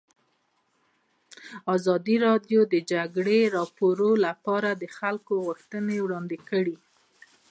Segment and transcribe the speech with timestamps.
[1.75, 6.77] ازادي راډیو د د جګړې راپورونه لپاره د خلکو غوښتنې وړاندې کړي.